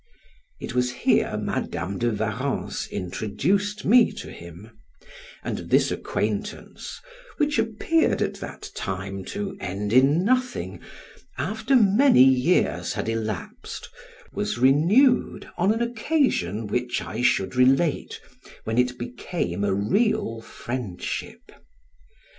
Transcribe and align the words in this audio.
It 0.59 0.73
was 0.73 0.91
here 0.91 1.37
Madam 1.37 1.99
de 1.99 2.09
Warrens 2.09 2.87
introduced 2.89 3.85
me 3.85 4.11
to 4.13 4.31
him, 4.31 4.71
and 5.43 5.59
this 5.69 5.91
acquaintance, 5.91 6.99
which 7.37 7.59
appeared 7.59 8.19
at 8.19 8.33
that 8.37 8.71
time 8.73 9.23
to 9.25 9.55
end 9.59 9.93
in 9.93 10.25
nothing, 10.25 10.79
after 11.37 11.75
many 11.75 12.23
years 12.23 12.93
had 12.93 13.09
elapsed, 13.09 13.89
was 14.33 14.57
renewed 14.57 15.47
on 15.55 15.71
an 15.71 15.83
occasion 15.83 16.65
which 16.65 17.03
I 17.03 17.21
should 17.21 17.55
relate, 17.55 18.19
when 18.63 18.79
it 18.79 18.97
became 18.97 19.63
a 19.63 19.71
real 19.75 20.41
friendship. 20.41 21.51